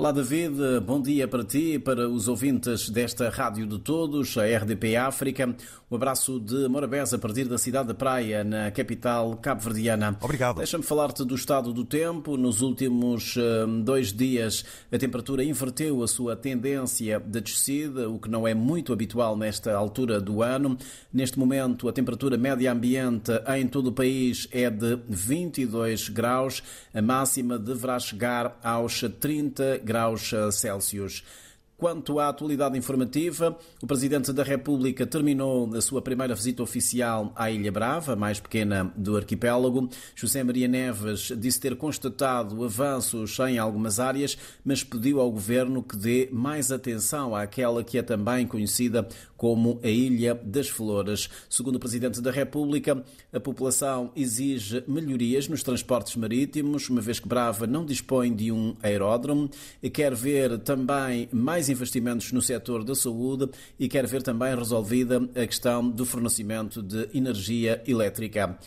Olá 0.00 0.12
David, 0.12 0.80
bom 0.86 0.98
dia 0.98 1.28
para 1.28 1.44
ti 1.44 1.74
e 1.74 1.78
para 1.78 2.08
os 2.08 2.26
ouvintes 2.26 2.88
desta 2.88 3.28
Rádio 3.28 3.66
de 3.66 3.78
Todos, 3.78 4.38
a 4.38 4.46
RDP 4.46 4.96
África. 4.96 5.54
Um 5.90 5.96
abraço 5.96 6.40
de 6.40 6.68
Morabeza 6.68 7.16
a 7.16 7.18
partir 7.18 7.44
da 7.44 7.58
cidade 7.58 7.88
da 7.88 7.94
Praia, 7.94 8.42
na 8.42 8.70
capital 8.70 9.36
cabo-verdiana. 9.36 10.16
Obrigado. 10.22 10.56
Deixa-me 10.56 10.84
falar-te 10.84 11.22
do 11.22 11.34
estado 11.34 11.70
do 11.70 11.84
tempo. 11.84 12.38
Nos 12.38 12.62
últimos 12.62 13.36
hum, 13.36 13.82
dois 13.82 14.10
dias 14.10 14.64
a 14.90 14.96
temperatura 14.96 15.44
inverteu 15.44 16.02
a 16.02 16.08
sua 16.08 16.34
tendência 16.34 17.20
de 17.20 17.42
descida, 17.42 18.08
o 18.08 18.18
que 18.18 18.30
não 18.30 18.48
é 18.48 18.54
muito 18.54 18.94
habitual 18.94 19.36
nesta 19.36 19.74
altura 19.74 20.18
do 20.18 20.42
ano. 20.42 20.78
Neste 21.12 21.38
momento 21.38 21.90
a 21.90 21.92
temperatura 21.92 22.38
média 22.38 22.72
ambiente 22.72 23.32
em 23.54 23.68
todo 23.68 23.88
o 23.88 23.92
país 23.92 24.48
é 24.50 24.70
de 24.70 24.98
22 25.10 26.08
graus. 26.08 26.62
A 26.94 27.02
máxima 27.02 27.58
deverá 27.58 27.98
chegar 27.98 28.58
aos 28.62 29.02
30 29.20 29.76
graus 29.78 29.89
eh, 30.32 30.50
Celsius. 30.50 31.22
Quanto 31.80 32.20
à 32.20 32.28
atualidade 32.28 32.76
informativa, 32.76 33.56
o 33.82 33.86
Presidente 33.86 34.34
da 34.34 34.42
República 34.42 35.06
terminou 35.06 35.74
a 35.74 35.80
sua 35.80 36.02
primeira 36.02 36.34
visita 36.34 36.62
oficial 36.62 37.32
à 37.34 37.50
Ilha 37.50 37.72
Brava, 37.72 38.14
mais 38.14 38.38
pequena 38.38 38.92
do 38.94 39.16
arquipélago. 39.16 39.88
José 40.14 40.44
Maria 40.44 40.68
Neves 40.68 41.32
disse 41.38 41.58
ter 41.58 41.74
constatado 41.76 42.62
avanços 42.62 43.38
em 43.38 43.58
algumas 43.58 43.98
áreas, 43.98 44.36
mas 44.62 44.84
pediu 44.84 45.22
ao 45.22 45.30
Governo 45.30 45.82
que 45.82 45.96
dê 45.96 46.28
mais 46.30 46.70
atenção 46.70 47.34
àquela 47.34 47.82
que 47.82 47.96
é 47.96 48.02
também 48.02 48.46
conhecida 48.46 49.08
como 49.38 49.80
a 49.82 49.88
Ilha 49.88 50.34
das 50.34 50.68
Flores. 50.68 51.30
Segundo 51.48 51.76
o 51.76 51.80
Presidente 51.80 52.20
da 52.20 52.30
República, 52.30 53.02
a 53.32 53.40
população 53.40 54.12
exige 54.14 54.84
melhorias 54.86 55.48
nos 55.48 55.62
transportes 55.62 56.14
marítimos, 56.16 56.90
uma 56.90 57.00
vez 57.00 57.18
que 57.18 57.26
Brava 57.26 57.66
não 57.66 57.86
dispõe 57.86 58.34
de 58.34 58.52
um 58.52 58.76
aeródromo, 58.82 59.48
quer 59.94 60.14
ver 60.14 60.58
também 60.58 61.26
mais 61.32 61.69
investimentos 61.70 62.32
no 62.32 62.42
setor 62.42 62.84
da 62.84 62.94
saúde 62.94 63.48
e 63.78 63.88
quer 63.88 64.06
ver 64.06 64.22
também 64.22 64.54
resolvida 64.54 65.18
a 65.34 65.46
questão 65.46 65.88
do 65.88 66.04
fornecimento 66.04 66.82
de 66.82 67.08
energia 67.14 67.82
elétrica. 67.86 68.58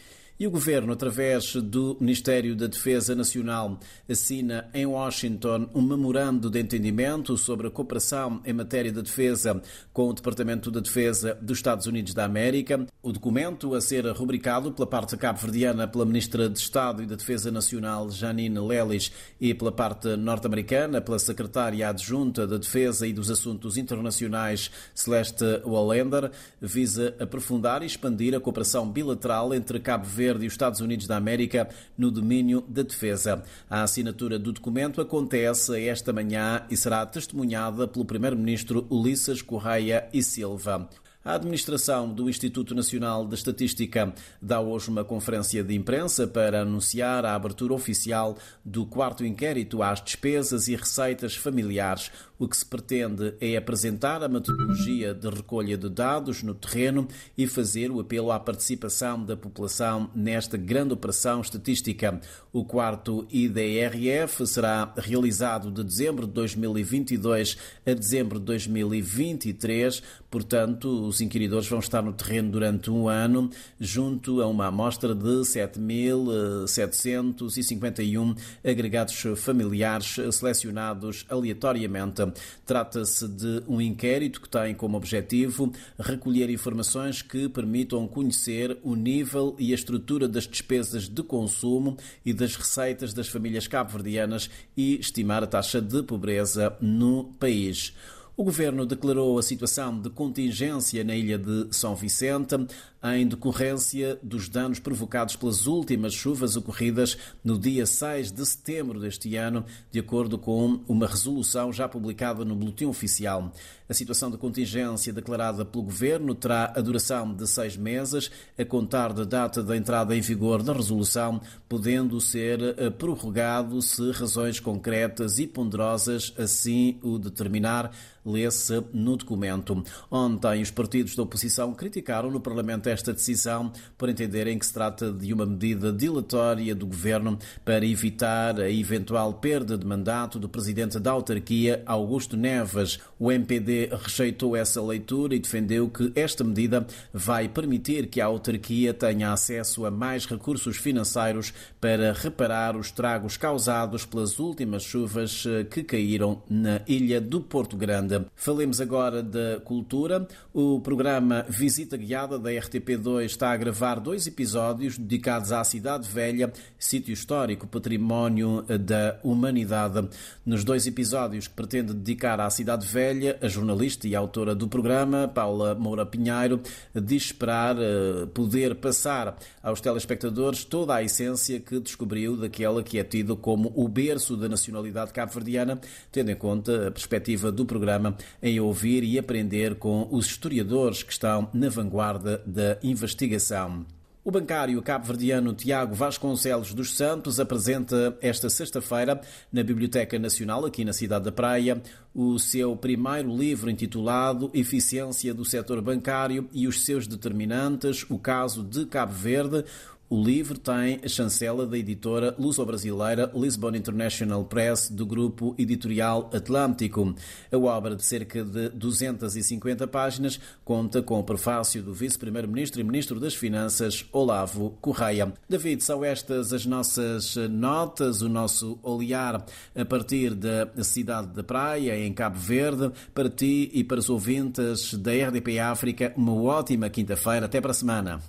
E 0.44 0.48
o 0.48 0.52
governo, 0.52 0.92
através 0.92 1.56
do 1.56 1.96
Ministério 2.02 2.54
da 2.54 2.68
Defesa 2.68 3.16
Nacional, 3.16 3.80
assina 4.10 4.70
em 4.74 4.86
Washington 4.86 5.70
um 5.74 5.82
memorando 5.82 6.50
de 6.50 6.60
entendimento 6.60 7.38
sobre 7.38 7.68
a 7.68 7.72
cooperação 7.72 8.42
em 8.44 8.52
matéria 8.52 8.92
de 8.92 9.02
defesa 9.02 9.62
com 9.94 10.10
o 10.10 10.14
Departamento 10.14 10.70
de 10.70 10.82
Defesa 10.82 11.34
dos 11.42 11.60
Estados 11.60 11.88
Unidos 11.88 12.14
da 12.14 12.26
América. 12.26 12.86
O 13.02 13.14
documento, 13.14 13.74
a 13.74 13.80
ser 13.80 14.06
rubricado 14.08 14.74
pela 14.74 14.86
parte 14.86 15.16
cabo-verdiana 15.16 15.88
pela 15.88 16.04
Ministra 16.04 16.50
de 16.50 16.60
Estado 16.60 17.02
e 17.02 17.06
da 17.06 17.16
Defesa 17.16 17.50
Nacional, 17.50 18.12
Janine 18.12 18.60
Lelis, 18.60 19.14
e 19.40 19.54
pela 19.54 19.72
parte 19.72 20.14
norte-americana 20.18 21.00
pela 21.00 21.20
Secretária 21.20 21.88
Adjunta 21.88 22.46
da 22.46 22.58
Defesa 22.58 23.08
e 23.08 23.14
dos 23.14 23.32
Assuntos 23.32 23.78
Internacionais, 23.78 24.70
Celeste 24.94 25.46
Wallender, 25.66 26.30
visa 26.60 27.16
aprofundar 27.18 27.82
e 27.82 27.86
expandir 27.86 28.36
a 28.36 28.42
cooperação 28.42 28.92
bilateral 28.92 29.54
entre 29.54 29.80
Cabo 29.80 30.06
Verde 30.06 30.33
Verde 30.34 30.46
e 30.46 30.48
os 30.48 30.54
Estados 30.54 30.80
Unidos 30.82 31.08
da 31.08 31.16
América 31.16 31.70
no 31.98 32.10
domínio 32.10 32.62
da 32.68 32.82
defesa. 32.82 33.44
A 33.70 33.84
assinatura 33.84 34.40
do 34.40 34.52
documento 34.52 35.00
acontece 35.00 35.86
esta 35.86 36.12
manhã 36.12 36.66
e 36.70 36.76
será 36.76 37.06
testemunhada 37.06 37.88
pelo 37.88 38.06
Primeiro-Ministro 38.06 38.88
Ulisses 38.90 39.42
Correia 39.42 40.10
e 40.12 40.24
Silva. 40.24 40.90
A 41.26 41.36
administração 41.36 42.14
do 42.14 42.30
Instituto 42.30 42.76
Nacional 42.76 43.26
de 43.26 43.36
Estatística 43.36 44.14
dá 44.42 44.60
hoje 44.60 44.90
uma 44.90 45.06
conferência 45.06 45.64
de 45.64 45.74
imprensa 45.74 46.28
para 46.28 46.64
anunciar 46.64 47.26
a 47.26 47.34
abertura 47.34 47.74
oficial 47.74 48.38
do 48.64 48.86
quarto 48.86 49.26
inquérito 49.26 49.82
às 49.82 50.04
despesas 50.04 50.68
e 50.68 50.76
receitas 50.76 51.34
familiares. 51.34 52.12
O 52.38 52.46
que 52.46 52.58
se 52.58 52.66
pretende 52.66 53.36
é 53.40 53.56
apresentar 53.56 54.22
a 54.22 54.28
metodologia 54.28 55.14
de 55.14 55.30
recolha 55.30 55.78
de 55.78 55.88
dados 55.88 56.44
no 56.44 56.54
terreno 56.54 57.08
e 57.38 57.48
fazer 57.48 57.90
o 57.90 58.02
apelo 58.02 58.34
à 58.34 58.38
participação 58.38 59.24
da 59.24 59.38
população 59.38 60.10
nesta 60.14 60.58
grande 60.58 60.94
operação 60.94 61.40
estatística. 61.40 62.20
O 62.52 62.66
quarto 62.66 63.26
IDRF 63.32 64.46
será 64.46 64.94
realizado 64.98 65.72
de 65.72 65.86
dezembro 65.86 66.28
de 66.28 66.34
2022 66.34 67.58
a 67.86 67.94
dezembro 67.94 68.40
de 68.40 68.46
2023, 68.46 70.04
portanto, 70.30 71.13
os 71.14 71.22
inquiridores 71.22 71.68
vão 71.68 71.80
estar 71.80 72.02
no 72.02 72.12
terreno 72.12 72.50
durante 72.50 72.90
um 72.90 73.08
ano, 73.08 73.52
junto 73.80 74.42
a 74.42 74.48
uma 74.48 74.66
amostra 74.68 75.14
de 75.14 75.42
7.751 75.42 78.36
agregados 78.64 79.24
familiares 79.38 80.16
selecionados 80.32 81.24
aleatoriamente. 81.30 82.24
Trata-se 82.66 83.28
de 83.28 83.62
um 83.68 83.80
inquérito 83.80 84.42
que 84.42 84.50
tem 84.50 84.74
como 84.74 84.98
objetivo 84.98 85.72
recolher 86.00 86.50
informações 86.50 87.22
que 87.22 87.48
permitam 87.48 88.08
conhecer 88.08 88.80
o 88.82 88.96
nível 88.96 89.56
e 89.60 89.72
a 89.72 89.76
estrutura 89.76 90.28
das 90.28 90.48
despesas 90.48 91.08
de 91.08 91.22
consumo 91.22 91.96
e 92.26 92.34
das 92.34 92.56
receitas 92.56 93.14
das 93.14 93.28
famílias 93.28 93.68
cabo-verdianas 93.68 94.50
e 94.76 95.00
estimar 95.00 95.44
a 95.44 95.48
taxa 95.48 95.80
de 95.80 96.02
pobreza 96.02 96.76
no 96.82 97.26
país. 97.40 97.94
O 98.36 98.44
governo 98.44 98.84
declarou 98.84 99.38
a 99.38 99.44
situação 99.44 100.02
de 100.02 100.10
contingência 100.10 101.04
na 101.04 101.16
ilha 101.16 101.38
de 101.38 101.68
São 101.70 101.96
Vicente 101.96 102.56
em 103.04 103.28
decorrência 103.28 104.18
dos 104.24 104.48
danos 104.48 104.80
provocados 104.80 105.36
pelas 105.36 105.68
últimas 105.68 106.14
chuvas 106.14 106.56
ocorridas 106.56 107.18
no 107.44 107.60
dia 107.60 107.86
6 107.86 108.32
de 108.32 108.46
setembro 108.46 109.00
deste 109.00 109.36
ano, 109.36 109.66
de 109.92 110.00
acordo 110.00 110.38
com 110.38 110.80
uma 110.88 111.06
resolução 111.06 111.72
já 111.72 111.88
publicada 111.88 112.46
no 112.46 112.56
Boletim 112.56 112.86
Oficial. 112.86 113.52
A 113.90 113.94
situação 113.94 114.32
de 114.32 114.38
contingência 114.38 115.12
declarada 115.12 115.66
pelo 115.66 115.84
governo 115.84 116.34
terá 116.34 116.72
a 116.74 116.80
duração 116.80 117.34
de 117.34 117.46
seis 117.46 117.76
meses, 117.76 118.32
a 118.58 118.64
contar 118.64 119.12
da 119.12 119.26
data 119.26 119.62
da 119.62 119.76
entrada 119.76 120.16
em 120.16 120.22
vigor 120.22 120.64
da 120.64 120.72
resolução, 120.72 121.42
podendo 121.68 122.22
ser 122.22 122.62
eh, 122.78 122.90
prorrogado 122.90 123.82
se 123.82 124.12
razões 124.12 124.62
concretas 124.62 125.40
e 125.40 125.46
ponderosas 125.46 126.34
assim 126.38 126.98
o 127.04 127.20
determinar 127.20 127.92
lê-se 128.26 128.84
no 128.94 129.18
documento. 129.18 129.84
Ontem, 130.10 130.62
os 130.62 130.72
partidos 130.72 131.16
da 131.16 131.24
oposição 131.24 131.74
criticaram 131.74 132.32
no 132.32 132.40
Parlamento 132.40 132.88
esta 132.88 133.14
decisão 133.14 133.72
por 133.98 134.10
entenderem 134.10 134.58
que 134.58 134.66
se 134.66 134.74
trata 134.74 135.12
de 135.12 135.34
uma 135.34 135.46
medida 135.46 135.92
dilatória 135.92 136.74
do 136.76 136.86
governo 136.86 137.38
para 137.64 137.86
evitar 137.86 138.60
a 138.60 138.70
eventual 138.70 139.34
perda 139.34 139.78
de 139.78 139.86
mandato 139.86 140.40
do 140.40 140.50
presidente 140.50 141.00
da 141.00 141.12
autarquia, 141.12 141.84
Augusto 141.86 142.38
Neves. 142.38 143.00
O 143.20 143.32
MPD 143.32 143.90
rejeitou 144.02 144.56
essa 144.56 144.82
leitura 144.82 145.36
e 145.36 145.40
defendeu 145.40 145.90
que 145.90 146.12
esta 146.16 146.44
medida 146.44 146.86
vai 147.14 147.48
permitir 147.48 148.08
que 148.08 148.22
a 148.22 148.26
autarquia 148.26 148.94
tenha 148.94 149.32
acesso 149.32 149.86
a 149.86 149.92
mais 149.92 150.26
recursos 150.26 150.78
financeiros 150.78 151.54
para 151.80 152.14
reparar 152.14 152.76
os 152.76 152.88
estragos 152.88 153.38
causados 153.38 154.06
pelas 154.06 154.40
últimas 154.40 154.84
chuvas 154.84 155.46
eh, 155.46 155.64
que 155.64 155.84
caíram 155.84 156.42
na 156.50 156.82
ilha 156.88 157.20
do 157.20 157.42
Porto 157.42 157.76
Grande. 157.76 158.13
Falemos 158.36 158.80
agora 158.80 159.22
da 159.24 159.60
cultura. 159.64 160.28
O 160.54 160.80
programa 160.80 161.46
Visita 161.50 161.98
Guiada 161.98 162.38
da 162.38 162.50
RTP2 162.50 163.26
está 163.26 163.52
a 163.52 163.58
gravar 163.58 164.00
dois 164.00 164.28
episódios 164.28 164.98
dedicados 164.98 165.52
à 165.52 165.64
Cidade 165.64 166.08
Velha, 166.08 166.52
sítio 166.78 167.14
histórico, 167.14 167.68
património 167.68 168.64
da 168.80 169.20
humanidade. 169.24 170.08
Nos 170.46 170.64
dois 170.64 170.86
episódios 170.88 171.48
que 171.48 171.54
pretende 171.54 171.94
dedicar 171.94 172.40
à 172.40 172.50
Cidade 172.50 172.86
Velha, 172.86 173.38
a 173.42 173.48
jornalista 173.48 174.08
e 174.08 174.16
autora 174.16 174.54
do 174.54 174.68
programa, 174.68 175.28
Paula 175.28 175.76
Moura 175.76 176.06
Pinheiro, 176.06 176.62
diz 176.94 177.24
esperar 177.26 177.76
eh, 177.80 178.26
poder 178.34 178.76
passar 178.76 179.38
aos 179.62 179.82
telespectadores 179.82 180.64
toda 180.64 180.96
a 180.96 181.04
essência 181.04 181.60
que 181.60 181.80
descobriu 181.80 182.36
daquela 182.36 182.84
que 182.84 182.98
é 182.98 183.04
tido 183.04 183.36
como 183.36 183.72
o 183.76 183.88
berço 183.88 184.36
da 184.36 184.50
nacionalidade 184.50 185.14
cabo-verdiana, 185.14 185.80
tendo 186.12 186.32
em 186.32 186.36
conta 186.36 186.88
a 186.88 186.92
perspectiva 186.92 187.52
do 187.52 187.66
programa 187.66 188.03
programa 188.04 188.18
em 188.42 188.60
ouvir 188.60 189.04
e 189.04 189.18
aprender 189.18 189.76
com 189.76 190.08
os 190.12 190.26
historiadores 190.26 191.04
que 191.04 191.14
estão 191.14 191.50
na 191.54 191.70
vanguarda 191.70 192.42
da 192.46 192.78
investigação. 192.84 193.86
O 194.26 194.32
bancário 194.32 194.82
cabo-verdiano 194.82 195.54
Tiago 195.54 195.94
Vasconcelos 195.94 196.74
dos 196.74 196.96
Santos 196.96 197.42
apresenta 197.42 198.18
esta 198.22 198.50
sexta-feira 198.50 199.20
na 199.52 199.62
Biblioteca 199.64 200.18
Nacional, 200.18 200.66
aqui 200.66 200.86
na 200.86 200.94
cidade 200.94 201.26
da 201.26 201.32
Praia, 201.32 201.82
o 202.16 202.40
seu 202.40 202.74
primeiro 202.74 203.36
livro 203.36 203.70
intitulado 203.70 204.50
Eficiência 204.54 205.34
do 205.34 205.44
Setor 205.44 205.82
Bancário 205.82 206.48
e 206.54 206.70
os 206.70 206.86
seus 206.86 207.06
determinantes, 207.06 208.06
o 208.10 208.18
caso 208.18 208.64
de 208.64 208.86
Cabo 208.86 209.12
Verde, 209.12 209.66
O 210.14 210.24
livro 210.24 210.60
tem 210.60 211.00
a 211.04 211.08
chancela 211.08 211.66
da 211.66 211.76
editora 211.76 212.36
luso-brasileira 212.38 213.32
Lisbon 213.34 213.72
International 213.72 214.46
Press 214.46 214.88
do 214.88 215.08
grupo 215.08 215.56
editorial 215.58 216.30
Atlântico. 216.32 217.16
A 217.52 217.58
obra 217.58 217.96
de 217.96 218.06
cerca 218.06 218.44
de 218.44 218.70
250 218.70 219.88
páginas 219.88 220.40
conta 220.64 221.02
com 221.02 221.20
o 221.20 221.24
prefácio 221.24 221.82
do 221.82 221.96
vice-primeiro-ministro 221.96 222.80
e 222.80 222.84
ministro 222.84 223.20
das 223.20 223.34
Finanças, 223.34 224.06
Olavo 224.12 224.78
Correia. 224.80 225.34
David, 225.50 225.84
são 225.84 226.06
estas 226.06 226.54
as 226.54 226.64
nossas 226.64 227.36
notas, 227.50 228.22
o 228.22 228.30
nosso 228.30 228.78
olhar 228.84 229.44
a 229.76 229.84
partir 229.84 230.36
da 230.36 230.84
cidade 230.84 231.30
da 231.30 231.44
Praia, 231.44 231.98
em 231.98 232.14
Cabo 232.14 232.38
Verde. 232.38 232.92
Para 233.16 233.32
ti 233.32 233.72
e 233.74 233.84
para 233.84 233.98
os 233.98 234.12
ouvintes 234.12 234.94
da 234.94 235.12
RDP 235.12 235.58
África, 235.58 236.14
uma 236.16 236.36
ótima 236.36 236.88
quinta-feira. 236.88 237.48
Até 237.48 237.60
para 237.60 237.72
a 237.72 237.74
semana. 237.74 238.22